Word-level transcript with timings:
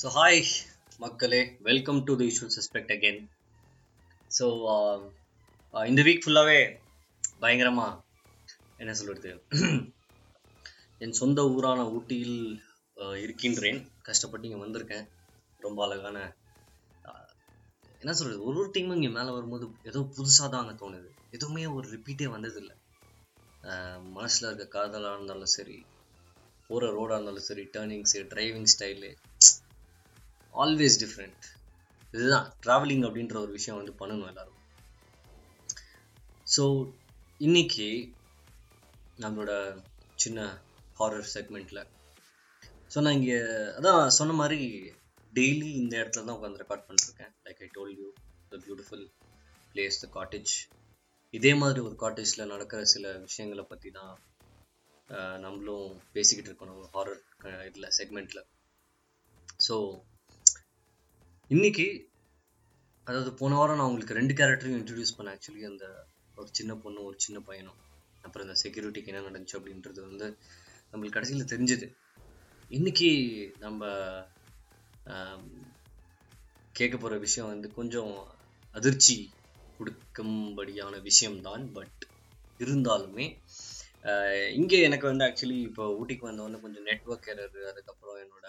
So 0.00 0.08
hi 0.16 0.38
மக்களே. 1.02 1.38
Welcome 1.66 1.98
to 2.08 2.12
the 2.20 2.26
issue 2.30 2.46
suspect 2.54 2.92
again 2.94 3.18
so 4.30 4.46
இந்த 5.74 6.00
week 6.06 6.22
ஃபுல்லாகவே 6.24 6.60
பயங்கரமாக 7.42 7.98
என்ன 8.78 8.92
சொல்கிறது 9.00 9.30
என் 11.04 11.14
சொந்த 11.20 11.44
ஊரான 11.54 11.84
ஊட்டியில் 11.96 12.38
uh, 12.96 13.14
இருக்கின்றேன். 13.24 13.80
கஷ்டப்பட்டு 14.02 14.48
இங்கே 14.48 14.62
வந்திருக்கேன். 14.64 15.06
ரொம்ப 15.60 15.78
அழகான 15.86 16.18
uh, 17.04 17.26
என்ன 18.02 18.12
சொல்கிறது 18.12 18.42
ஒரு 18.42 18.58
ஒரு 18.62 18.70
டைமும் 18.76 18.98
இங்கே 18.98 19.12
மேலே 19.18 19.30
வரும்போது 19.30 19.68
ஏதோ 19.82 20.02
புதுசாக 20.18 20.48
தான் 20.48 20.62
அங்கே 20.64 20.76
தோணுது. 20.84 21.10
எதுவுமே 21.30 21.66
ஒரு 21.78 21.88
ரிப்பீட்டே 21.96 22.28
வந்ததில்லை. 22.36 22.76
Uh, 23.64 23.96
மனசில் 24.18 24.48
இருக்க 24.50 24.66
காதலாக 24.78 25.18
இருந்தாலும் 25.18 25.56
சரி 25.58 25.78
போகிற 26.70 26.88
ரோடாக 26.90 27.18
இருந்தாலும் 27.18 27.48
சரி 27.50 27.66
turnings 27.76 28.22
driving 28.34 28.70
style 28.74 29.12
always 30.54 31.00
different 31.02 31.44
இதுதான் 32.14 32.48
ட்ராவலிங் 32.64 33.04
அப்படின்ற 33.08 33.36
ஒரு 33.44 33.52
விஷயம் 33.58 33.78
வந்து 33.80 33.92
பண்ணணும் 34.00 34.30
எல்லாரும். 34.32 34.56
ஸோ 36.54 36.64
இன்னைக்கு 37.40 37.88
நம்மளோட 39.24 39.52
சின்ன 40.16 40.40
ஹாரர் 41.00 41.28
செக்மெண்ட்டில் 41.34 41.82
ஸோ 42.92 43.00
நான் 43.04 43.16
இங்கே 43.18 43.38
அதான் 43.76 44.16
சொன்ன 44.18 44.34
மாதிரி 44.40 44.58
டெய்லி 45.32 45.68
இந்த 45.82 45.94
இடத்துல 46.00 46.24
தான் 46.26 46.36
உட்காந்து 46.38 46.62
ரெக்கார்ட் 46.62 46.86
பண்ணிருக்கேன். 46.88 47.32
Like 47.46 47.62
I 47.66 47.68
told 47.76 47.92
you 48.00 48.08
the 48.52 48.58
beautiful 48.66 49.04
place 49.72 50.00
the 50.04 50.08
cottage 50.18 50.52
இதே 51.34 51.52
மாதிரி 51.54 51.80
ஒரு 51.88 51.96
காட்டேஜில் 52.04 52.50
நடக்கிற 52.52 52.80
சில 52.94 53.12
விஷயங்களை 53.26 53.64
பற்றி 53.72 53.90
தான் 53.98 54.12
நம்மளும் 55.44 55.86
பேசிக்கிட்டு 56.12 56.50
இருக்கணும் 56.50 56.82
ஹாரர் 56.94 57.22
இதில் 57.68 57.94
செக்மெண்ட்டில் 57.98 58.42
ஸோ 59.66 59.76
இன்னைக்கு 61.54 61.84
அதாவது 63.06 63.30
போன 63.38 63.54
வாரம் 63.58 63.78
நான் 63.78 63.88
உங்களுக்கு 63.90 64.16
ரெண்டு 64.18 64.34
கேரக்டரையும் 64.38 64.78
இன்ட்ரடியூஸ் 64.80 65.14
பண்ணேன். 65.16 65.32
ஆக்சுவலி 65.34 65.62
அந்த 65.68 65.84
ஒரு 66.40 66.48
சின்ன 66.58 66.72
பொண்ணு 66.82 67.00
ஒரு 67.08 67.16
சின்ன 67.24 67.38
பையனும். 67.48 67.78
அப்புறம் 68.24 68.44
இந்த 68.46 68.56
செக்யூரிட்டிக்கு 68.60 69.10
என்ன 69.12 69.22
நடந்துச்சு 69.24 69.56
அப்படின்றது 69.58 70.00
வந்து 70.10 70.26
நம்மளுக்கு 70.90 71.16
கடைசியில் 71.16 71.50
தெரிஞ்சது. 71.52 71.86
இன்னைக்கு 72.70 73.10
நம்ம 73.64 73.90
கேட்க 76.72 76.94
போகிற 76.96 77.18
விஷயம் 77.26 77.50
வந்து 77.52 77.70
கொஞ்சம் 77.78 78.14
அதிர்ச்சி 78.74 79.16
கொடுக்கும்படியான 79.78 81.02
விஷயம்தான். 81.08 81.66
பட் 81.78 82.00
இருந்தாலுமே 82.60 83.26
இங்கே 84.60 84.80
எனக்கு 84.90 85.06
வந்து 85.10 85.26
ஆக்சுவலி 85.28 85.58
இப்போ 85.70 85.86
ஊட்டிக்கு 85.98 86.30
வந்தவொடனே 86.30 86.60
கொஞ்சம் 86.66 86.86
நெட்ஒர்க் 86.90 87.30
எரர் 87.34 87.58
அதுக்கப்புறம் 87.72 88.20
என்னோட 88.24 88.46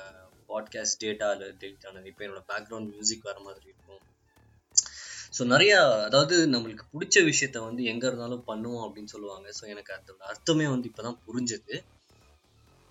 பாட்காஸ்ட் 0.52 1.00
டேட்டா 1.04 1.30
டேட் 1.62 1.86
ஆனது 1.90 2.10
இப்போ 2.12 2.24
என்னோட 2.26 2.44
பேக்ரவுண்ட் 2.52 2.92
மியூசிக் 2.94 3.28
வர 3.30 3.38
மாதிரி 3.48 3.66
இருக்கும். 3.72 4.02
ஸோ 5.38 5.42
நிறையா 5.54 5.78
அதாவது 6.08 6.36
நம்மளுக்கு 6.54 6.86
பிடிச்ச 6.94 7.18
விஷயத்த 7.30 7.58
வந்து 7.68 7.82
எங்கே 7.92 8.08
இருந்தாலும் 8.10 8.46
பண்ணுவோம் 8.48 8.86
அப்படின்னு 8.86 9.14
சொல்லுவாங்க. 9.16 9.48
ஸோ 9.60 9.64
எனக்கு 9.74 9.92
அதோட 9.98 10.24
அர்த்தமே 10.32 10.68
வந்து 10.74 10.90
இப்போ 10.92 11.04
தான் 11.08 11.20
புரிஞ்சுது. 11.28 11.76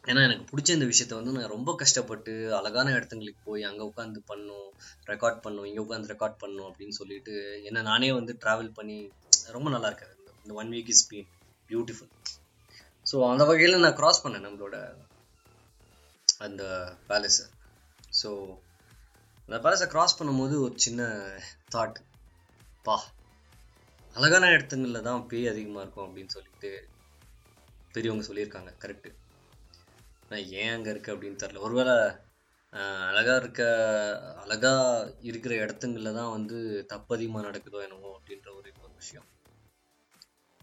ஏன்னா 0.04 0.20
எனக்கு 0.26 0.44
பிடிச்ச 0.50 0.70
இந்த 0.76 0.86
விஷயத்த 0.90 1.14
வந்து 1.16 1.32
நான் 1.36 1.52
ரொம்ப 1.54 1.70
கஷ்டப்பட்டு 1.80 2.32
அழகான 2.58 2.92
இடத்துங்களுக்கு 2.96 3.42
போய் 3.48 3.66
அங்கே 3.70 3.84
உட்காந்து 3.90 4.20
பண்ணும் 4.30 4.68
ரெக்கார்ட் 5.10 5.42
பண்ணும் 5.44 5.66
இங்கே 5.70 5.82
உட்காந்து 5.84 6.10
ரெக்கார்ட் 6.12 6.40
பண்ணும் 6.44 6.68
அப்படின்னு 6.68 6.94
சொல்லிட்டு 7.00 7.34
என்ன 7.68 7.82
நானே 7.90 8.08
வந்து 8.18 8.34
ட்ராவல் 8.44 8.70
பண்ணி 8.78 8.96
ரொம்ப 9.56 9.68
நல்லா 9.70 9.90
இருக்காது 9.92 10.16
இந்த 10.44 10.54
one 10.62 10.72
week 10.76 10.90
is 10.94 11.04
been 11.10 11.28
beautiful 11.70 12.10
so 13.06 13.18
அந்த 13.32 13.44
வகையில் 13.44 13.84
நான் 13.84 13.98
கிராஸ் 14.00 14.22
பண்ணேன் 14.24 14.46
நம்மளோட 14.46 14.76
அந்த 16.40 16.62
பேலஸை 17.08 17.46
ஸோ 18.22 18.30
அந்த 19.48 19.58
பேலஸை 19.58 19.86
கிராஸ் 19.86 20.18
பண்ணும்போது 20.20 20.54
ஒரு 20.60 20.74
சின்ன 20.76 21.02
தாட் 21.70 21.98
பா 22.82 22.96
அழகான 24.14 24.50
இடத்துங்களில் 24.50 25.02
தான் 25.02 25.26
பேய் 25.26 25.48
அதிகமாக 25.48 25.82
இருக்கும் 25.82 26.06
அப்படின்னு 26.06 26.26
சொல்லிட்டு 26.26 26.70
பெரியவங்க 27.92 28.24
சொல்லியிருக்காங்க 28.26 28.72
கரெக்டு 28.80 29.10
நான் 30.28 30.48
ஏன் 30.52 30.74
அங்கே 30.74 30.90
இருக்கு 30.90 31.12
அப்படின்னு 31.14 31.36
தெரில 31.36 31.60
ஒருவேளை 31.60 31.94
அழகாக 33.06 33.36
இருக்க 33.36 33.62
அழகா 34.36 34.72
இருக்கிற 35.20 35.54
இடத்துங்களில் 35.54 36.12
தான் 36.12 36.30
வந்து 36.30 36.86
தப்பு 36.86 37.14
அதிகமாக 37.16 37.46
நடக்குதோ 37.48 37.82
என்னவோ 37.82 38.10
அப்படின்ற 38.16 38.48
ஒரு 38.54 38.72
ஒரு 38.82 38.92
விஷயம். 38.96 39.26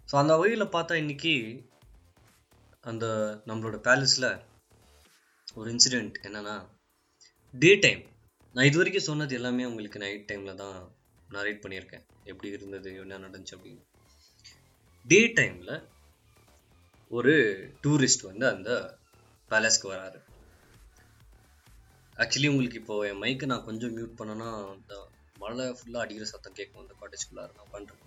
ஸோ 0.09 0.15
அந்த 0.17 0.35
வகையில் 0.35 0.73
பார்த்தா 0.73 0.93
இன்னைக்கு 0.93 1.33
அந்த 2.81 3.05
நம்மளோட 3.47 3.77
பேலஸில் 3.77 4.29
ஒரு 5.55 5.67
இன்சிடெண்ட் 5.73 6.15
என்னன்னா 6.27 6.55
டே 7.53 7.71
டைம் 7.83 8.01
நான் 8.55 8.67
இது 8.69 8.79
வரைக்கும் 8.79 9.07
சொன்னது 9.07 9.33
எல்லாமே 9.37 9.67
உங்களுக்கு 9.69 10.01
நைட் 10.03 10.25
டைமில் 10.29 10.59
தான் 10.61 10.77
நரேட் 11.35 11.61
பண்ணியிருக்கேன். 11.63 12.03
எப்படி 12.31 12.49
இருந்தது 12.55 12.89
என்ன 13.03 13.19
நடந்துச்சு 13.25 13.55
அப்படின்னு. 13.57 13.83
டே 15.05 15.19
டைமில் 15.37 15.73
ஒரு 17.11 17.33
டூரிஸ்ட் 17.83 18.27
வந்து 18.29 18.45
அந்த 18.53 18.71
பேலஸ்க்கு 19.51 19.87
வராரு. 19.93 20.19
ஆக்சுவலி 22.23 22.51
உங்களுக்கு 22.53 22.81
இப்போ 22.81 22.95
என் 23.09 23.21
மைக்கை 23.23 23.47
நான் 23.51 23.67
கொஞ்சம் 23.69 23.95
மியூட் 23.97 24.17
பண்ணேன்னா 24.19 24.49
அந்த 24.73 24.93
மழை 25.43 25.65
ஃபுல்லாக 25.79 26.03
அடிக்கிற 26.05 26.27
சத்தம் 26.33 26.57
கேட்கும். 26.59 26.83
அந்த 26.83 26.95
காட்டேஜ்குள்ளார 27.01 27.49
நான் 27.59 27.73
பண்ணுறது 27.75 28.05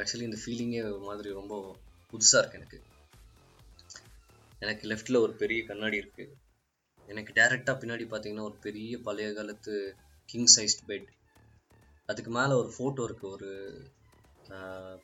ஆக்சுவலி 0.00 0.24
uh, 0.24 0.28
இந்த 0.30 0.38
ஃபீலிங்கே 0.42 0.82
மாதிரி 1.08 1.30
ரொம்ப 1.40 1.54
புதுசாக 2.12 2.40
இருக்குது 2.42 2.60
எனக்கு. 2.60 2.78
எனக்கு 4.66 4.86
லெஃப்டில் 4.88 5.22
ஒரு 5.22 5.32
பெரிய 5.34 5.60
கண்ணாடி 5.64 5.96
இருக்குது 5.96 6.34
எனக்கு 7.08 7.32
டேரெக்டாக 7.32 7.76
பின்னாடி 7.80 8.04
பார்த்தீங்கன்னா 8.04 8.46
ஒரு 8.46 8.58
பெரிய 8.60 8.98
பழைய 8.98 9.28
காலத்து 9.32 9.74
கிங் 10.28 10.50
சைஸ்ட் 10.56 10.82
பெட் 10.86 11.08
அதுக்கு 12.08 12.30
மேலே 12.30 12.54
ஒரு 12.54 12.70
ஃபோட்டோ 12.76 13.04
இருக்குது 13.06 13.32
ஒரு 13.32 13.50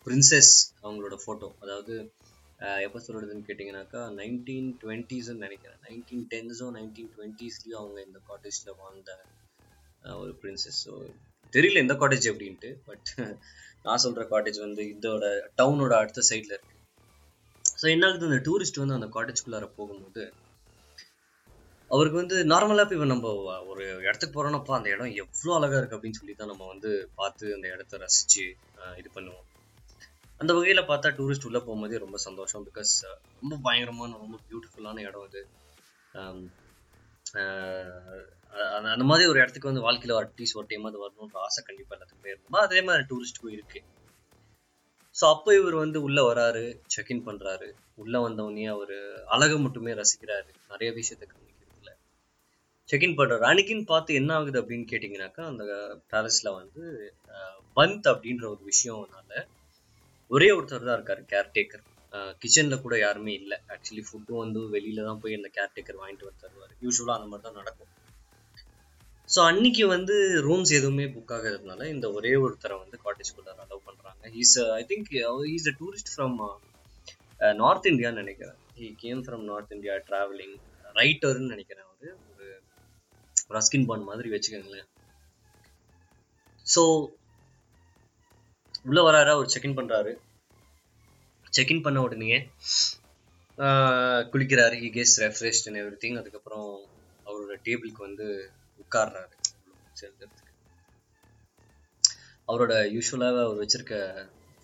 பிரின்சஸ் 0.05 0.53
அவங்களோட 0.83 1.17
ஃபோட்டோ 1.23 1.49
அதாவது 1.61 1.95
எப்போ 2.83 2.99
சொல்கிறதுன்னு 2.99 3.47
கேட்டிங்கனாக்கா 3.47 4.01
நைன்டீன் 4.19 4.69
டுவெண்ட்டீஸ்ன்னு 4.83 5.45
நினைக்கிறேன். 5.45 5.79
நைன்டீன் 5.87 6.27
டென்ஸோ 6.31 6.67
நைன்டீன் 6.77 7.11
டுவெண்ட்டீஸ்லேயும் 7.15 7.81
அவங்க 7.81 7.99
இந்த 8.03 8.19
காட்டேஜில் 8.29 8.77
வாழ்ந்த 8.77 9.11
ஒரு 10.17 10.33
பிரின்சஸ் 10.43 10.79
ஸோ 10.85 10.93
தெரியல 11.53 11.83
எந்த 11.83 11.95
காட்டேஜ் 11.95 12.29
அப்படின்ட்டு 12.31 12.71
பட் 12.85 13.11
நான் 13.83 14.03
சொல்கிற 14.05 14.25
காட்டேஜ் 14.31 14.59
வந்து 14.59 14.83
இதோட 14.95 15.25
டவுனோட 15.59 15.95
அடுத்த 15.95 16.25
சைடில் 16.31 16.55
இருக்குது 16.55 16.72
ஸோ 17.83 17.87
என்ன 17.95 18.09
ஆகுது? 18.09 18.27
அந்த 18.31 18.41
டூரிஸ்ட் 18.47 18.81
வந்து 18.81 18.97
அந்த 18.97 19.07
காட்டேஜ்குள்ளார 19.15 19.67
போகும்போது 19.77 20.25
அவருக்கு 21.91 22.19
வந்து 22.21 22.37
நார்மலாக 22.53 22.95
இப்போ 22.97 23.07
நம்ம 23.13 23.31
ஒரு 23.71 23.83
இடத்துக்கு 24.07 24.35
போகிறோம்னப்பா 24.37 24.75
அந்த 24.77 24.89
இடம் 24.93 25.17
எவ்வளோ 25.23 25.55
அழகாக 25.57 25.79
இருக்குது 25.81 25.97
அப்படின்னு 25.99 26.19
சொல்லி 26.21 26.35
தான் 26.35 26.51
நம்ம 26.53 26.67
வந்து 26.73 26.91
பார்த்து 27.19 27.47
அந்த 27.57 27.67
இடத்த 27.75 27.99
ரசித்து 28.03 28.45
இது 29.01 29.09
பண்ணுவோம். 29.17 29.47
அந்த 30.41 30.53
வகையில் 30.59 30.89
பார்த்தா 30.91 31.11
டூரிஸ்ட் 31.19 31.47
உள்ளே 31.49 31.61
போகும்போதே 31.67 31.99
ரொம்ப 32.05 32.19
சந்தோஷம். 32.27 32.65
பிகாஸ் 32.69 32.93
ரொம்ப 33.41 33.57
பயங்கரமான 33.67 34.17
ரொம்ப 34.25 34.39
பியூட்டிஃபுல்லான 34.49 35.03
இடம் 35.09 35.27
அது. 35.29 35.43
அந்த 38.77 38.87
அந்த 38.95 39.05
மாதிரி 39.11 39.27
ஒரு 39.33 39.39
இடத்துக்கு 39.43 39.71
வந்து 39.71 39.85
வாழ்க்கையில் 39.89 40.17
அட்லீஸ்ட் 40.21 40.59
ஒரு 40.61 40.69
டைம் 40.73 40.89
அது 40.91 41.03
வரணுன்ற 41.05 41.39
ஆசை 41.47 41.61
கண்டிப்பாக 41.69 41.97
எல்லாத்துக்குமே 41.97 42.33
இருக்கும். 42.33 42.59
அதே 42.67 42.81
மாதிரி 42.89 43.05
டூரிஸ்ட்டுக்கும் 43.13 43.57
இருக்கு. 43.59 43.81
ஸோ 45.17 45.25
அப்போ 45.35 45.51
இவர் 45.55 45.75
வந்து 45.75 45.99
உள்ள 46.03 46.21
வராரு 46.29 46.63
செக்இன் 46.95 47.27
பண்றாரு. 47.27 47.67
உள்ள 47.95 48.15
வந்தவொடனே 48.21 48.67
அவர் 48.75 48.95
அழகை 49.35 49.57
மட்டுமே 49.59 49.93
ரசிக்கிறாரு. 50.01 50.51
நிறைய 50.71 50.91
விஷயத்தை 50.99 51.27
கவனிக்கிறதுல. 51.29 51.91
செக்இன் 52.89 53.17
பண்றாரு. 53.19 53.45
அன்னைக்குன்னு 53.51 53.87
பார்த்து 53.93 54.19
என்ன 54.21 54.31
ஆகுது 54.39 54.61
அப்படின்னு 54.63 54.87
கேட்டிங்கனாக்கா 54.93 55.45
அந்த 55.51 55.65
பேலஸ்ல 56.13 56.51
வந்து 56.61 56.83
பந்த் 57.77 58.09
அப்படின்ற 58.13 58.45
ஒரு 58.55 58.63
விஷயம்னால 58.73 59.33
ஒரே 60.31 60.49
ஒருத்தர் 60.57 60.89
தான் 60.89 60.99
இருக்காரு 60.99 61.23
கேர்டேக்கர் 61.33 61.85
கிச்சனில் 62.43 62.83
கூட 62.85 62.95
யாருமே 62.99 63.33
இல்லை. 63.41 63.57
ஆக்சுவலி 63.75 64.03
ஃபுட்டும் 64.09 64.43
வந்து 64.45 64.61
வெளியில 64.75 65.05
தான் 65.09 65.21
போய் 65.23 65.39
அந்த 65.39 65.49
கேர்டேக்கர் 65.59 66.01
வாங்கிட்டு 66.01 66.29
வந்து 66.29 66.43
தருவார். 66.45 66.75
யூஸ்வலாக 66.85 67.19
அந்த 67.19 67.29
மாதிரி 67.31 67.47
தான் 67.47 67.59
நடக்கும். 67.61 67.91
ஸோ 69.33 69.41
அன்னைக்கு 69.51 69.85
வந்து 69.95 70.15
ரூம்ஸ் 70.47 70.73
எதுவுமே 70.79 71.05
புக் 71.13 71.33
ஆகிறதுனால 71.37 71.87
இந்த 71.95 72.07
ஒரே 72.17 72.33
ஒருத்தரை 72.45 72.77
வந்து 72.83 72.97
காட்டேஜ்குள்ளார 73.05 73.59
அலோவ் 73.65 73.87
பண்ணுறாங்க 73.89 74.31
is 74.43 74.57
I 74.79 74.83
think 74.91 75.09
is 75.57 75.69
a 75.73 75.75
tourist 75.81 76.13
from 76.15 76.37
north 77.63 77.89
இந்தியான்னு 77.91 78.23
நினைக்கிறேன். 78.25 78.59
He 78.79 78.89
came 79.05 79.23
from 79.27 79.45
north 79.51 79.73
India 79.77 79.95
travelling 80.09 80.55
ரைட்டர்னு 81.01 81.53
நினைக்கிறேன் 81.55 81.87
அவர். 81.87 82.19
ஒரு 82.31 82.49
ரஸ்கின் 83.57 83.89
பாண்ட் 83.89 84.09
மாதிரி 84.11 84.29
வச்சுக்கோங்களேன். 84.35 84.89
ஸோ 86.67 86.83
உள்ளே 88.85 89.03
வராரு 89.09 89.31
அவர் 89.37 89.53
செக்இன் 89.55 89.79
பண்ணுறாரு 89.81 90.13
செக்இன் 91.53 91.85
பண்ண 91.87 91.99
உடனே 92.07 92.39
uh, 93.59 94.21
குளிக்கிறாரு. 94.33 94.77
He 94.83 94.89
guess 94.99 95.15
refreshed 95.27 95.67
and 95.69 95.81
everything 96.05 96.19
அதுக்கப்புறம் 96.21 96.69
அவரோட 97.27 97.55
டேபிளுக்கு 97.67 98.03
வந்து 98.09 98.27
உட்கார்றாரு. 98.83 99.35
சேர்ந்ததுக்கு 100.01 100.41
அவரோட 102.49 102.75
யூஸ்வலாக 102.95 103.43
அவர் 103.47 103.61
வச்சிருக்க 103.63 103.97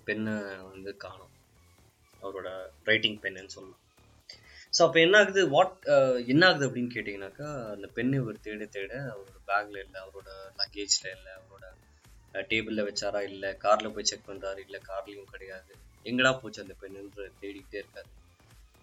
பெண்ணை 0.06 0.34
வந்து 0.70 0.90
காணும். 1.04 1.34
அவரோட 2.22 2.48
ரைட்டிங் 2.88 3.18
பெண்ணுன்னு 3.24 3.54
சொல்லலாம். 3.56 3.82
ஸோ 4.76 4.80
அப்போ 4.86 4.98
என்ன 5.04 5.18
ஆகுது 5.22 5.42
வாட் 5.52 5.76
என்ன 6.32 6.42
ஆகுது 6.48 6.66
அப்படின்னு 6.68 6.94
கேட்டிங்கனாக்கா 6.94 7.48
அந்த 7.74 7.86
பெண்ணை 7.96 8.16
இவர் 8.22 8.44
தேட 8.46 8.64
தேட 8.76 8.92
அவரோட 9.12 9.38
பேக்கில் 9.50 9.82
இல்லை 9.84 9.98
அவரோட 10.04 10.28
லக்கேஜில் 10.60 11.14
இல்லை 11.16 11.32
அவரோட 11.38 11.64
டேபிளில் 12.50 12.86
வச்சாரா 12.88 13.20
இல்லை 13.30 13.50
காரில் 13.64 13.94
போய் 13.94 14.08
செக் 14.10 14.28
பண்ணுறாரு 14.28 14.60
இல்லை 14.66 14.80
கார்லேயும் 14.88 15.32
கிடையாது. 15.34 15.72
எங்கடா 16.06 16.32
போச்சு 16.40 16.64
அந்த 16.64 16.74
பெண்ணுன்ற 16.82 17.22
தேடிக்கிட்டே 17.42 17.78
இருக்காரு. 17.82 18.10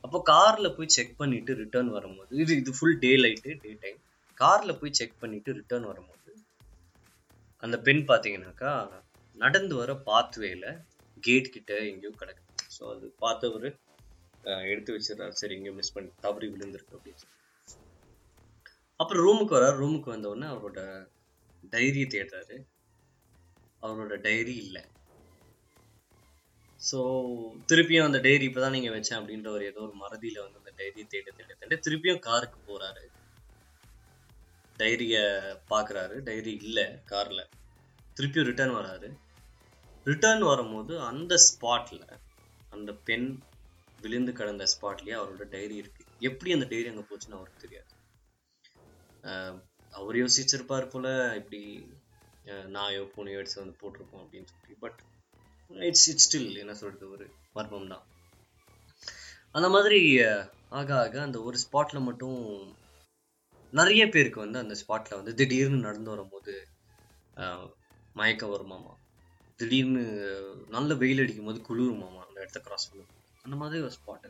அப்போ 0.03 0.17
காரில் 0.31 0.75
போய் 0.77 0.93
செக் 0.95 1.13
பண்ணிட்டு 1.21 1.51
ரிட்டர்ன் 1.61 1.91
வரும்போது 1.97 2.31
இது 2.43 2.57
இது 2.61 2.71
full 2.77 2.97
day 3.03 3.11
light 3.23 3.53
day 3.63 3.71
time 3.83 3.99
காரில் 4.37 4.79
போய் 4.79 4.97
செக் 4.99 5.21
பண்ணிட்டு 5.23 5.51
ரிட்டர்ன் 5.59 5.89
வரும்போது 5.91 6.13
அந்த 7.63 7.75
பெண் 7.87 8.03
பார்த்தீங்கன்னாக்கா 8.09 8.71
நடந்து 9.37 9.73
வர 9.79 9.91
பாத்வேயில் 10.09 10.69
கேட் 11.23 11.53
கிட்ட 11.55 11.73
எங்கேயோ 11.91 12.11
கிடக்கு. 12.21 12.43
ஸோ 12.75 12.81
அது 12.93 13.05
பார்த்தவர் 13.23 13.67
எடுத்து 14.71 14.95
வச்சிடறாரு. 14.95 15.35
சரி 15.41 15.55
எங்கேயோ 15.57 15.75
மிஸ் 15.79 15.93
பண்ணி 15.95 16.09
தவறி 16.25 16.47
விழுந்திருக்கு 16.53 16.95
அப்படின்னு 16.97 17.21
சொல்லி. 17.21 17.33
அப்புறம் 18.99 19.23
ரூமுக்கு 19.25 19.55
வர்றாரு. 19.57 19.77
ரூமுக்கு 19.83 20.09
வந்தவுடனே 20.13 20.47
அவரோட 20.53 20.81
டைரியை 21.73 22.07
தேடுறாரு. 22.15 22.57
அவரோட 23.87 24.15
டைரி 24.27 24.55
இல்லை. 24.65 24.83
ஸோ 26.81 26.99
திருப்பியும் 27.69 28.07
அந்த 28.07 28.19
டைரி 28.25 28.45
இப்போதான் 28.49 28.75
நீங்கள் 28.77 28.95
வச்சேன் 28.95 29.19
அப்படின்ற 29.19 29.49
ஒரு 29.57 29.65
ஏதோ 29.71 29.81
ஒரு 29.87 29.95
மறதியில் 30.03 30.43
வந்து 30.45 30.61
அந்த 30.61 30.71
டைரியை 30.79 31.05
தேட 31.13 31.27
தேட 31.37 31.51
தேட 31.61 31.79
திருப்பியும் 31.85 32.25
காருக்கு 32.29 32.59
போகிறாரு 32.69 33.03
டைரியை 34.79 35.23
பார்க்குறாரு. 35.71 36.15
டைரி 36.27 36.53
இல்லை 36.67 36.85
காரில். 37.11 37.43
திருப்பியும் 38.17 38.47
ரிட்டர்ன் 38.49 38.77
வராரு. 38.79 39.09
ரிட்டர்ன் 40.09 40.43
வரும்போது 40.51 40.93
அந்த 41.09 41.33
ஸ்பாட்டில் 41.49 42.07
அந்த 42.75 42.91
பெண் 43.07 43.27
விழுந்து 44.03 44.31
கிடந்த 44.39 44.63
ஸ்பாட்லேயே 44.73 45.15
அவரோட 45.19 45.43
டைரி 45.53 45.75
இருக்குது 45.81 46.11
எப்படி 46.29 46.49
அந்த 46.55 46.65
டைரி 46.71 46.87
அங்கே 46.91 47.05
போச்சுன்னு 47.09 47.37
அவருக்கு 47.39 47.63
தெரியாது. 47.65 47.91
அவர் 49.99 50.19
யோசிச்சிருப்பார் 50.21 50.91
போல் 50.93 51.11
இப்படி 51.39 51.61
நாயோ 52.75 53.03
பூனையோ 53.13 53.39
எடுத்து 53.41 53.61
வந்து 53.61 53.79
போட்டிருப்போம் 53.81 54.23
அப்படின்னு 54.23 54.49
சொல்லி. 54.53 54.75
பட் 54.83 54.99
இட்ஸ் 55.71 56.07
இட்ஸ் 56.11 56.27
ஸ்டில் 56.27 56.61
என்ன 56.63 56.73
சொல்கிறது 56.81 57.05
ஒரு 57.15 57.25
மர்மம் 57.57 57.91
தான் 57.93 58.05
அந்த 59.57 59.67
மாதிரி 59.75 59.99
ஆக 60.79 60.89
ஆக 61.03 61.15
அந்த 61.27 61.37
ஒரு 61.47 61.57
ஸ்பாட்டில் 61.63 62.07
மட்டும் 62.07 62.39
நிறைய 63.73 64.03
பேருக்கு 64.09 64.39
வந்து 64.39 64.59
அந்த 64.59 64.75
ஸ்பாட்ல 64.81 65.17
வந்து 65.19 65.33
திடீர்னு 65.33 65.79
நடந்து 65.87 66.13
வரும்போது 66.13 66.53
மயக்கம் 68.15 68.53
வருமாமா 68.55 68.93
திடீர்னு 69.59 70.03
நல்ல 70.67 70.93
வெயில் 70.93 71.21
அடிக்கும் 71.23 71.49
போது 71.49 71.59
குளிருமாமா 71.67 72.21
அந்த 72.27 72.37
இடத்த 72.43 72.59
கிராஸ் 72.59 72.89
பண்ணும் 72.89 73.13
அந்த 73.45 73.55
மாதிரி 73.61 73.83
ஒரு 73.87 73.95
ஸ்பாட் 73.99 74.27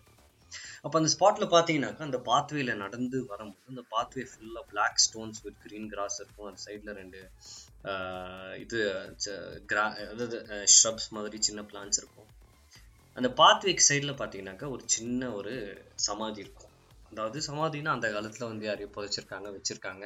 அப்போ 0.85 0.95
அந்த 0.99 1.09
ஸ்பாட்ல 1.13 1.45
பார்த்தீங்கன்னாக்கா 1.53 2.03
அந்த 2.07 2.19
பாத்வேல 2.27 2.73
நடந்து 2.75 3.17
வரும்போது 3.31 3.71
அந்த 3.73 3.83
பாத்வே 3.93 4.23
ஃபுல்லாக 4.31 4.63
black 4.71 5.01
stones 5.05 5.41
with 5.45 5.57
green 5.63 5.89
grass 5.93 6.17
இருக்கும். 6.23 6.47
அந்த 6.49 6.61
சைடில் 6.65 6.97
ரெண்டு 6.99 7.19
இது 8.63 8.79
கிரா 9.71 9.85
அதாவது 10.11 10.37
ஷ்ரப்ஸ் 10.75 11.09
மாதிரி 11.17 11.39
சின்ன 11.47 11.61
பிளான்ஸ் 11.71 11.99
இருக்கும். 12.01 12.29
அந்த 13.17 13.29
பாத்வேக்கு 13.41 13.87
சைடில் 13.89 14.19
பார்த்தீங்கன்னாக்கா 14.21 14.69
ஒரு 14.75 14.83
சின்ன 14.95 15.31
ஒரு 15.39 15.53
சமாதி 16.07 16.41
இருக்கும். 16.45 16.64
அதாவது 17.15 17.39
சமாதினா 17.49 17.91
அந்த 17.97 18.07
காலத்தில் 18.13 18.49
வந்து 18.51 18.65
யாரையும் 18.67 18.93
புதைச்சிருக்காங்க 18.95 19.49
வச்சுருக்காங்க 19.55 20.05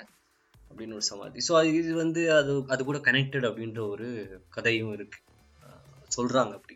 அப்படின்னு 0.71 0.95
ஒரு 0.97 1.05
சமாதி. 1.11 1.39
ஸோ 1.47 1.53
அது 1.59 1.69
இது 1.81 1.91
வந்து 2.03 2.21
அது 2.39 2.51
அது 2.73 2.81
கூட 2.89 2.97
கனெக்டட் 3.07 3.47
அப்படின்ற 3.49 3.79
ஒரு 3.93 4.07
கதையும் 4.55 4.91
இருக்குது 4.97 5.25
சொல்கிறாங்க 6.15 6.53
அப்படி. 6.59 6.75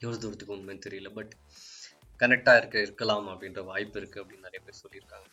எவ்வளோ 0.00 0.18
தூரத்துக்கு 0.24 0.54
உண்மை 0.56 0.74
தெரியல 0.86 1.10
பட் 1.18 1.32
கனெக்டாக 2.20 2.60
இருக்க 2.60 2.76
இருக்கலாம் 2.86 3.26
அப்படின்ற 3.32 3.62
வாய்ப்பு 3.70 3.98
இருக்குது 4.00 4.22
அப்படின்னு 4.22 4.46
நிறைய 4.48 4.60
பேர் 4.66 4.82
சொல்லியிருக்காங்க. 4.82 5.26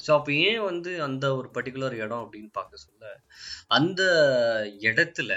ஸோ 0.00 0.10
அப்போ 0.16 0.30
ஏன் 0.48 0.62
வந்து 0.70 0.90
அந்த 1.08 1.26
ஒரு 1.38 1.48
பர்டிகுலர் 1.56 1.96
இடம் 2.02 2.22
அப்படின்னு 2.24 2.50
பார்க்க 2.58 2.84
சொல்ல 2.86 3.12
அந்த 3.78 4.02
இடத்துல 4.88 5.32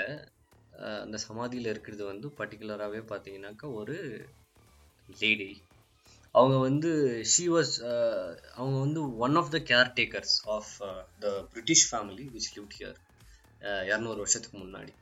அந்த 1.03 1.17
சமாதியில் 1.27 1.71
இருக்கிறது 1.73 2.03
வந்து 2.11 2.29
பர்டிகுலராகவே 2.39 3.01
பார்த்தீங்கன்னாக்கா 3.11 3.67
ஒரு 3.81 3.97
லேடி 5.21 5.49
அவங்க 6.35 6.57
வந்து 6.59 6.89
ஷீ 7.31 7.45
வாஸ் 7.53 7.73
uh, 7.87 8.27
அவங்க 8.55 8.77
வந்து 8.79 9.01
one 9.25 9.35
of 9.35 9.51
the 9.55 9.59
caretakers 9.71 10.35
of 10.55 10.71
the 11.19 11.31
British 11.53 11.85
family 11.89 12.25
which 12.35 12.51
live 12.55 12.69
here 12.77 12.97
இரநூறு 13.89 14.19
வருஷத்துக்கு 14.23 14.57
முன்னாடி. 14.57 14.93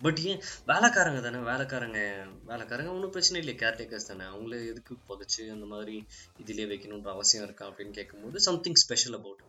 பட் 0.00 0.18
ஏன் 0.30 0.40
வேலைக்காரங்க 0.66 1.20
தானே 1.20 1.38
வேலைக்காரங்க 1.50 2.00
வேலைக்காரங்க 2.44 2.90
ஒன்றும் 2.90 3.12
பிரச்சனை 3.12 3.38
இல்லை 3.42 3.54
கேர்டேக்கர்ஸ் 3.62 4.10
தானே. 4.10 4.24
அவங்கள 4.24 4.56
எதுக்கு 4.72 4.94
புதைச்சி 5.08 5.42
அந்த 5.48 5.66
மாதிரி 5.66 5.96
இதிலே 6.42 6.66
வைக்கணுன்ற 6.72 7.10
அவசியம் 7.12 7.46
இருக்கா 7.46 7.68
அப்படின்னு 7.70 7.98
கேட்கும்போது 8.00 8.40
சம்திங் 8.48 8.80
ஸ்பெஷல் 8.84 9.18
அபவுட் 9.20 9.44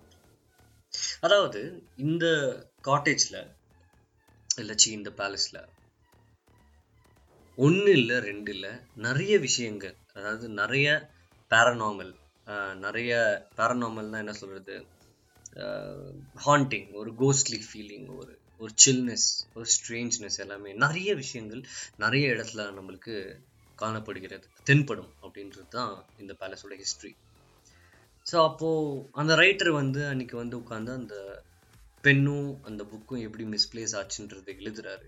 அதாவது 1.20 1.62
இந்த 2.06 2.26
காட்டேஜ்ல 2.84 3.38
இல்லச்சி 4.58 4.90
இந்த 4.92 5.10
பேலஸில் 5.18 5.62
ஒன்று 7.58 7.92
இல்லை 7.92 8.18
ரெண்டு 8.20 8.52
இல்லை 8.54 8.72
நிறைய 8.96 9.34
விஷயங்கள். 9.40 9.96
அதாவது 10.14 10.50
நிறைய 10.50 10.88
பேரனாமல் 11.52 12.14
நிறைய 12.76 13.12
பேரனாமல்னா 13.58 14.18
என்ன 14.18 14.34
சொல்கிறது 14.34 14.76
ஹாண்டிங் 16.46 16.88
ஒரு 16.92 17.12
கோஸ்ட்லி 17.14 17.60
ஃபீலிங் 17.68 18.08
ஒரு 18.18 18.34
ஒரு 18.58 18.72
சில்னஸ் 18.86 19.28
ஒரு 19.54 19.66
ஸ்ட்ரேஞ்ச்னஸ் 19.76 20.38
எல்லாமே 20.38 20.74
நிறைய 20.74 21.16
விஷயங்கள் 21.16 21.62
நிறைய 21.98 22.26
இடத்துல 22.34 22.64
நம்மளுக்கு 22.78 23.16
காணப்படுகிறது 23.76 24.48
தென்படும் 24.64 25.12
அப்படின்றது 25.22 25.68
தான் 25.68 26.06
இந்த 26.18 26.34
பேலஸோட 26.40 26.76
ஹிஸ்ட்ரி 26.76 27.12
ஸோ 28.26 28.36
அப்போது 28.44 29.10
அந்த 29.12 29.36
ரைட்டர் 29.36 29.72
வந்து 29.72 30.02
அன்றைக்கி 30.04 30.36
வந்து 30.36 30.58
உட்காந்து 30.58 30.92
அந்த 30.92 31.16
பெண்ணும் 32.04 32.50
அந்த 32.64 32.82
புக்கும் 32.84 33.24
எப்படி 33.26 33.44
மிஸ்பிளேஸ் 33.46 33.96
ஆச்சுன்றதை 34.00 34.54
எழுதுறாரு. 34.60 35.06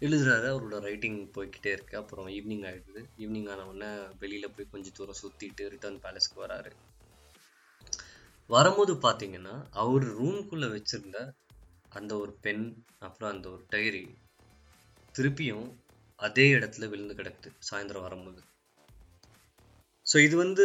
எழுதுறாரு 0.00 0.46
அவரோட 0.54 0.78
ரைட்டிங் 0.78 1.30
போய்கிட்டே 1.34 1.70
இருக்கு. 1.72 1.94
அப்புறம் 1.96 2.26
ஈவினிங் 2.28 2.64
ஆகிடுது 2.70 3.02
ஈவினிங் 3.18 3.48
ஆன 3.50 3.66
உடனே 3.66 3.90
வெளியில் 4.18 4.52
போய் 4.56 4.70
கொஞ்சம் 4.70 4.96
தூரம் 4.96 5.20
சுற்றிட்டு 5.22 5.68
ரிட்டர்ன் 5.68 6.02
பேலஸ்க்கு 6.04 6.42
வராரு. 6.44 6.72
வரும்போது 8.50 8.94
பார்த்தீங்கன்னா 8.94 9.54
அவர் 9.70 10.04
ரூம்குள்ளே 10.18 10.68
வச்சிருந்த 10.76 11.32
அந்த 11.88 12.18
ஒரு 12.18 12.32
பென் 12.44 12.84
அப்புறம் 12.98 13.32
அந்த 13.32 13.50
ஒரு 13.50 13.64
டைரி 13.68 14.04
திருப்பியும் 15.18 15.66
அதே 16.16 16.52
இடத்துல 16.52 16.88
விழுந்து 16.88 17.14
கிடக்குது 17.14 17.50
சாயந்தரம் 17.70 18.06
வரும்போது. 18.06 18.40
ஸோ 20.06 20.18
இது 20.24 20.36
வந்து 20.36 20.64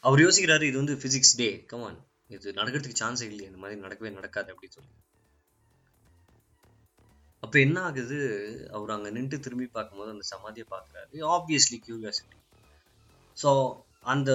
அவர் 0.00 0.20
யோசிக்கிறாரு 0.20 0.62
இது 0.62 0.76
வந்து 0.76 0.94
ஃபிசிக்ஸ் 0.94 1.36
டே 1.36 1.64
கமான் 1.66 1.98
இது 2.28 2.52
நடக்கிறதுக்கு 2.52 3.02
சான்ஸ் 3.02 3.22
இல்லையே. 3.22 3.46
இந்த 3.46 3.60
மாதிரி 3.62 3.80
நடக்கவே 3.80 4.12
நடக்காது 4.12 4.54
அப்படின்னு 4.54 4.76
சொல்லி. 4.78 4.92
அப்போ 7.42 7.56
என்ன 7.66 7.78
ஆகுது? 7.88 8.18
அவர் 8.76 8.92
அங்கே 8.94 9.10
நின்று 9.16 9.36
திரும்பி 9.40 9.66
பார்க்கும்போது 9.76 10.14
அந்த 10.14 10.24
சமாதியை 10.34 10.66
பார்க்குறாரு. 10.74 11.12
ஆப்வியஸ்லி 11.34 11.78
கியூரியாசிட்டி 11.86 12.38
ஸோ 13.36 13.50
அந்த 14.12 14.30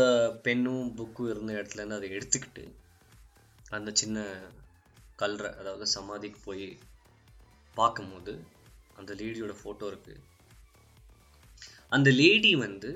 பெண்ணும் 0.45 0.85
புக்கும் 0.97 1.29
இருந்த 1.29 1.51
இடத்துலேருந்து 1.57 1.99
அதை 1.99 2.09
எடுத்துக்கிட்டு 2.17 2.63
அந்த 3.77 3.89
சின்ன 4.01 4.25
கல்ற 5.21 5.43
அதாவது 5.59 5.85
சமாதிக்கு 5.95 6.39
போய் 6.43 6.67
பார்க்கும்போது 7.75 8.33
அந்த 8.99 9.11
லேடியோட 9.21 9.53
ஃபோட்டோ 9.61 9.85
இருக்குது 9.91 10.21
அந்த 11.95 12.09
லேடி 12.19 12.51
வந்து 12.65 12.91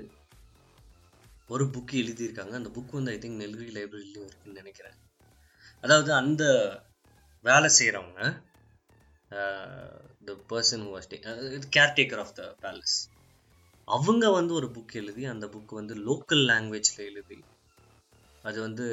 ஒரு 1.53 1.65
புக்கு 1.73 1.95
எழுதியிருக்காங்க. 2.03 2.53
அந்த 2.59 2.69
புக் 2.75 2.97
வந்து 2.97 3.11
ஐ 3.11 3.17
திங்க் 3.23 3.41
நெல்கிரி 3.43 3.69
லைப்ரரியிலும் 3.77 4.25
இருக்குன்னு 4.27 4.59
நினைக்கிறேன். 4.61 4.97
அதாவது 5.83 6.09
அந்த 6.21 6.43
வேலை 7.45 7.69
செய்கிறவங்க 7.77 8.21
the 10.27 10.34
person 10.51 10.84
who 10.86 10.91
was 10.96 11.10
caretaker 11.77 12.22
of 12.24 12.34
the 12.34 12.43
palace 12.62 12.98
அவங்க 13.88 14.25
வந்து 14.29 14.53
ஒரு 14.53 14.67
புக் 14.67 14.93
எழுதி 14.93 15.24
அந்த 15.25 15.46
புக் 15.48 15.74
வந்து 15.74 15.96
லோக்கல் 16.07 16.43
லாங்குவேஜில் 16.51 17.05
எழுதி 17.05 17.39
அது 18.43 18.57
வந்து 18.62 18.88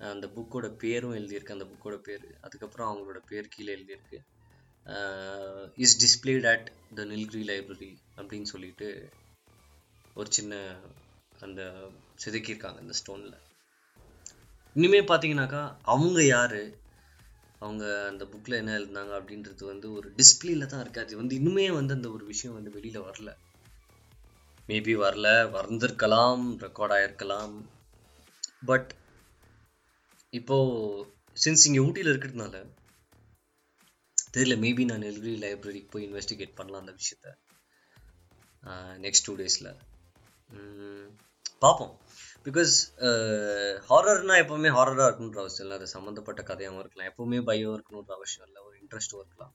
அந்த 0.00 0.26
புக்கோட 0.26 0.66
பேரும் 0.76 1.14
எழுதியிருக்கு 1.14 1.56
அந்த 1.56 1.64
புக்கோட 1.64 1.96
பேர். 1.98 2.26
அதுக்கப்புறம் 2.40 2.88
அவங்களோட 2.90 3.20
பேர் 3.26 3.48
கீழே 3.48 3.70
எழுதியிருக்கு. 3.74 4.18
Is 5.76 5.96
displayed 6.04 6.46
at 6.52 6.66
the 6.94 7.04
Nilgiri 7.04 7.42
library 7.50 7.92
அப்படின்னு 8.16 8.48
சொல்லிட்டு 8.52 8.88
ஒரு 10.16 10.28
சின்ன 10.32 10.54
அந்த 11.40 11.60
செதுக்கியிருக்காங்க 12.24 12.78
அந்த 12.78 12.92
ஸ்டோனில் 12.92 13.38
இனிமே 14.76 15.00
பார்த்தீங்கன்னாக்கா 15.00 15.62
அவங்க 15.84 16.20
யார்? 16.26 16.60
அவங்க 17.62 17.84
அந்த 18.10 18.24
புக்கில் 18.32 18.58
என்ன 18.60 18.72
எழுதினாங்க 18.78 19.12
அப்படின்றது 19.18 19.64
வந்து 19.72 19.86
ஒரு 19.92 20.08
டிஸ்பிளேல 20.18 20.66
தான் 20.72 20.80
இருக்கு. 20.80 21.02
அது 21.04 21.20
வந்து 21.20 21.36
இன்னுமே 21.40 21.66
வந்து 21.78 21.94
அந்த 21.94 22.08
ஒரு 22.16 22.24
விஷயம் 22.32 22.56
வந்து 22.58 22.72
வெளியில 22.78 22.98
வரல. 23.08 23.30
மேபி 24.68 24.94
வரல 25.04 25.28
வந்திருக்கலாம் 25.56 26.44
ரெக்கார்ட் 26.64 26.94
ஆகிருக்கலாம் 26.98 27.54
பட் 28.70 28.90
இப்போ 30.32 30.56
சின்ஸ் 31.44 31.66
இங்கே 31.68 31.84
ஊட்டியில் 31.86 32.12
இருக்கிறதுனால 32.12 32.56
தெரியல 34.36 34.54
மேபி 34.64 34.84
நான் 34.90 35.04
நெல்கிரி 35.06 35.34
லைப்ரரிக்கு 35.42 35.90
போய் 35.94 36.06
இன்வெஸ்டிகேட் 36.08 36.56
பண்ணலாம் 36.60 36.82
அந்த 36.84 36.94
விஷயத்த. 37.00 37.26
நெக்ஸ்ட் 39.04 39.26
டூ 39.26 39.34
டேஸில் 39.40 39.70
பார்ப்போம். 41.64 41.92
பிகாஸ் 42.46 42.74
ஹாரர்னா 43.90 44.34
uh, 44.34 44.40
எப்போவுமே 44.42 44.70
ஹாரராக 44.76 45.06
இருக்கணுன்ற 45.08 45.40
அவசியம் 45.42 45.66
இல்லை. 45.66 45.76
அது 45.78 45.86
சம்மந்தப்பட்ட 45.94 46.40
கதையாகவும் 46.42 46.82
இருக்கலாம். 46.82 47.10
எப்போவுமே 47.10 47.38
பயோ 47.48 47.70
இருக்கணுன்ற 47.76 48.12
அவசியம் 48.16 48.46
இல்லை. 48.48 48.60
ஒரு 48.66 48.74
இன்ட்ரெஸ்ட்டும் 48.82 49.22
இருக்கலாம். 49.22 49.52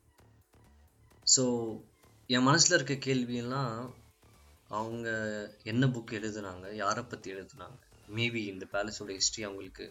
ஸோ 1.27 1.43
என் 2.29 2.47
மனசில் 2.47 2.75
இருக்க 2.77 2.95
கேள்வியெல்லாம் 3.07 3.73
அவங்க 4.69 5.09
என்ன 5.63 5.83
புக் 5.87 6.11
எழுதுனாங்க 6.19 6.65
யாரை 6.75 7.03
பற்றி 7.03 7.29
எழுதுனாங்க? 7.35 7.79
மேபி 8.17 8.41
இந்த 8.53 8.65
பேலஸோட 8.73 9.11
ஹிஸ்ட்ரி 9.19 9.43
அவங்களுக்கு 9.43 9.85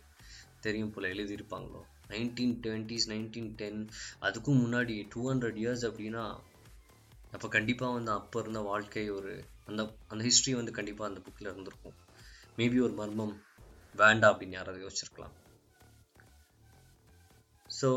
தெரியும் 0.67 0.93
போல் 0.95 1.13
எழுதியிருப்பாங்களோ? 1.15 1.83
நைன்டீன் 2.13 2.55
டுவெண்ட்டிஸ் 2.65 3.09
நைன்டீன் 3.13 3.51
டென் 3.55 3.81
அதுக்கும் 4.27 4.61
முன்னாடி 4.65 4.97
டூ 5.15 5.23
ஹண்ட்ரட் 5.31 5.59
இயர்ஸ் 5.63 5.87
அப்படின்னா 5.91 6.25
அப்போ 7.33 7.47
கண்டிப்பாக 7.49 7.97
வந்து 7.97 8.13
அப்போ 8.19 8.39
இருந்த 8.41 8.61
வாழ்க்கை 8.71 9.07
ஒரு 9.19 9.33
அந்த 9.67 9.83
அந்த 10.09 10.23
ஹிஸ்ட்ரி 10.25 10.55
வந்து 10.55 10.79
கண்டிப்பாக 10.79 11.11
அந்த 11.11 11.21
புக்கில் 11.27 11.51
இருந்திருக்கும். 11.51 11.97
மேபி 12.59 12.79
ஒரு 12.87 12.95
மர்மம். 13.01 13.35
வேண்டாம் 14.01 14.33
அப்படின்னு 14.33 14.57
யாராவது 14.59 14.83
யோசிச்சிருக்கலாம். 14.85 15.35
ஸோ 17.79 17.89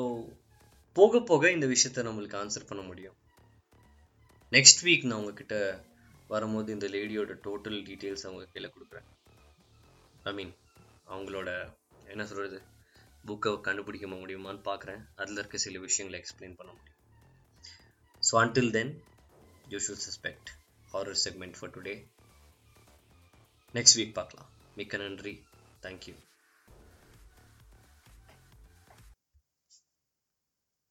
போக 0.96 1.22
போக 1.30 1.52
இந்த 1.56 1.66
விஷயத்த 1.74 2.04
நம்மளுக்கு 2.08 2.40
ஆன்சர் 2.42 2.68
பண்ண 2.70 2.82
முடியும். 2.90 3.16
நெக்ஸ்ட் 4.56 4.84
வீக் 4.88 5.08
நான் 5.10 5.20
உங்ககிட்ட 5.22 5.56
வரும்போது 6.34 6.70
இந்த 6.76 6.88
லேடியோட 6.96 7.34
டோட்டல் 7.48 7.80
டீட்டெயில்ஸ் 7.90 8.26
அவங்க 8.28 8.46
கீழே 8.54 8.70
கொடுக்குறேன். 8.76 9.08
ஐ 10.30 10.34
மீன் 10.40 10.54
அவங்களோட 11.14 11.50
என்ன 12.14 12.24
சொல்கிறது 12.32 12.60
புக்கை 13.30 13.52
கண்டுபிடிக்க 13.68 14.08
முடியுமான்னு 14.14 14.62
பார்க்குறேன் 14.70 15.02
அதில் 15.22 15.40
இருக்க 15.42 15.58
சில 15.66 15.80
விஷயங்களை 15.88 16.18
எக்ஸ்பிளைன் 16.22 16.58
பண்ண 16.60 16.72
முடியும். 16.78 17.00
So 18.24 18.34
until 18.44 18.74
then 18.78 18.94
you 19.74 19.80
should 19.88 20.04
suspect 20.08 20.52
horror 20.94 21.22
segment 21.26 21.58
for 21.60 21.74
today 21.78 21.96
next 23.74 23.98
week 23.98 24.14
பார்க்கலாம் 24.14 24.50
மிக்க 24.78 24.98
நன்றி 24.98 25.34
தேங்க்யூ 25.84 26.16